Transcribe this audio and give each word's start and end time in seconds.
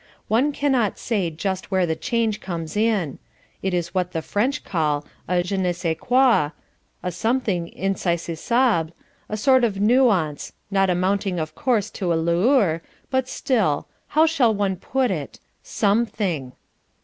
One 0.27 0.51
cannot 0.51 0.97
say 0.97 1.29
just 1.29 1.69
where 1.69 1.85
the 1.85 1.95
change 1.95 2.41
comes 2.41 2.75
in. 2.75 3.19
It 3.61 3.71
is 3.71 3.93
what 3.93 4.13
the 4.13 4.23
French 4.23 4.63
call 4.63 5.05
a 5.27 5.43
je 5.43 5.55
ne 5.57 5.71
sais 5.73 5.95
quoi, 5.99 6.49
a 7.03 7.11
something 7.11 7.69
insaisissable, 7.71 8.93
a 9.29 9.37
sort 9.37 9.63
of 9.63 9.79
nuance, 9.79 10.53
not 10.71 10.89
amounting 10.89 11.37
of 11.37 11.53
course 11.53 11.91
to 11.91 12.11
a 12.11 12.15
lueur, 12.15 12.81
but 13.11 13.29
still, 13.29 13.87
how 14.07 14.25
shall 14.25 14.55
one 14.55 14.75
put 14.75 15.11
it, 15.11 15.39
SOMETHING. 15.61 16.53